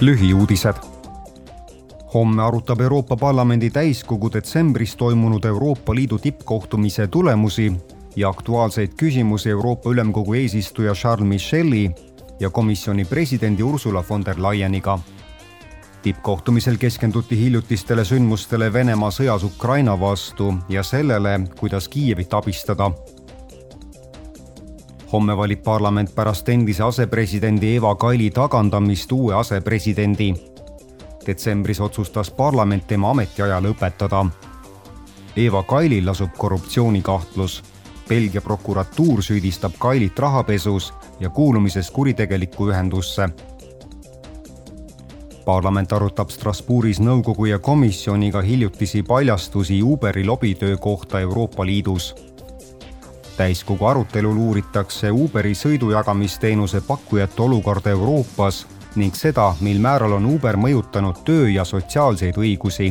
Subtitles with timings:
[0.00, 0.74] lühiuudised.
[2.14, 7.72] homme arutab Euroopa Parlamendi täiskogu detsembris toimunud Euroopa Liidu tippkohtumise tulemusi
[8.16, 11.90] ja aktuaalseid küsimusi Euroopa Ülemkogu eesistuja Charles Micheli
[12.40, 14.98] ja komisjoni presidendi Ursula von der Leyeniga.
[16.02, 22.90] tippkohtumisel keskenduti hiljutistele sündmustele Venemaa sõjas Ukraina vastu ja sellele, kuidas Kiievit abistada
[25.12, 30.34] homme valib parlament pärast endise asepresidendi Eva Kaili tagandamist uue asepresidendi.
[31.26, 34.26] detsembris otsustas parlament tema ametiaja lõpetada.
[35.36, 37.62] Eva Kailil lasub korruptsioonikahtlus.
[38.08, 43.28] Belgia prokuratuur süüdistab Kailit rahapesus ja kuulumises kuritegelikku ühendusse.
[45.44, 52.27] parlament arutab Strasbourgis nõukogu ja komisjoniga hiljutisi paljastusi Uberi lobitöö kohta Euroopa Liidus
[53.38, 58.64] täiskogu arutelul uuritakse Uberi sõidujagamisteenuse pakkujate olukorda Euroopas
[58.98, 62.90] ning seda, mil määral on Uber mõjutanud töö ja sotsiaalseid õigusi